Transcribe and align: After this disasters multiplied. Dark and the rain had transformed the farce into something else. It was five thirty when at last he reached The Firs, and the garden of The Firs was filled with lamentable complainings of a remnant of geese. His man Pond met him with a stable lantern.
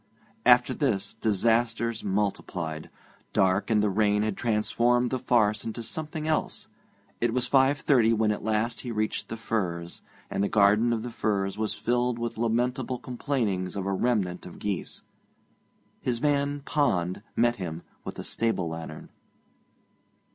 After 0.47 0.73
this 0.73 1.13
disasters 1.13 2.03
multiplied. 2.03 2.89
Dark 3.33 3.69
and 3.69 3.83
the 3.83 3.89
rain 3.91 4.23
had 4.23 4.35
transformed 4.35 5.11
the 5.11 5.19
farce 5.19 5.63
into 5.63 5.83
something 5.83 6.25
else. 6.25 6.67
It 7.19 7.35
was 7.35 7.45
five 7.45 7.81
thirty 7.81 8.11
when 8.11 8.31
at 8.31 8.43
last 8.43 8.79
he 8.81 8.91
reached 8.91 9.29
The 9.29 9.37
Firs, 9.37 10.01
and 10.27 10.43
the 10.43 10.49
garden 10.49 10.91
of 10.91 11.03
The 11.03 11.11
Firs 11.11 11.55
was 11.55 11.75
filled 11.75 12.17
with 12.17 12.39
lamentable 12.39 12.97
complainings 12.97 13.75
of 13.75 13.85
a 13.85 13.93
remnant 13.93 14.47
of 14.47 14.57
geese. 14.57 15.03
His 16.01 16.19
man 16.19 16.61
Pond 16.61 17.21
met 17.35 17.57
him 17.57 17.83
with 18.03 18.17
a 18.17 18.23
stable 18.23 18.69
lantern. 18.69 19.11